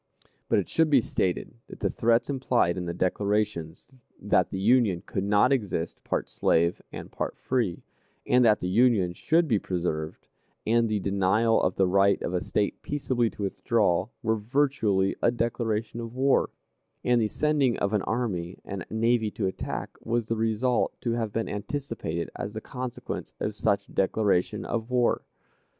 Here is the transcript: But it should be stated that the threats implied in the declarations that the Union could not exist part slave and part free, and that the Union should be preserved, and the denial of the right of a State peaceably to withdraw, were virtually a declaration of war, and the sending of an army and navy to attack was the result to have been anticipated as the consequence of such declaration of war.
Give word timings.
But 0.49 0.57
it 0.57 0.67
should 0.67 0.89
be 0.89 0.99
stated 0.99 1.53
that 1.67 1.79
the 1.79 1.89
threats 1.91 2.27
implied 2.27 2.75
in 2.75 2.85
the 2.87 2.91
declarations 2.95 3.91
that 4.19 4.49
the 4.49 4.57
Union 4.57 5.03
could 5.05 5.23
not 5.23 5.53
exist 5.53 6.03
part 6.03 6.27
slave 6.27 6.81
and 6.91 7.11
part 7.11 7.37
free, 7.37 7.83
and 8.25 8.43
that 8.43 8.61
the 8.61 8.67
Union 8.67 9.13
should 9.13 9.47
be 9.47 9.59
preserved, 9.59 10.27
and 10.65 10.89
the 10.89 10.99
denial 10.99 11.61
of 11.61 11.75
the 11.75 11.85
right 11.85 12.19
of 12.23 12.33
a 12.33 12.43
State 12.43 12.81
peaceably 12.81 13.29
to 13.29 13.43
withdraw, 13.43 14.07
were 14.23 14.37
virtually 14.37 15.15
a 15.21 15.29
declaration 15.29 15.99
of 15.99 16.15
war, 16.15 16.49
and 17.03 17.21
the 17.21 17.27
sending 17.27 17.77
of 17.77 17.93
an 17.93 18.01
army 18.01 18.57
and 18.65 18.87
navy 18.89 19.29
to 19.29 19.45
attack 19.45 19.95
was 20.03 20.25
the 20.25 20.35
result 20.35 20.99
to 21.01 21.11
have 21.11 21.31
been 21.31 21.47
anticipated 21.47 22.27
as 22.35 22.53
the 22.53 22.59
consequence 22.59 23.33
of 23.39 23.53
such 23.53 23.85
declaration 23.93 24.65
of 24.65 24.89
war. 24.89 25.21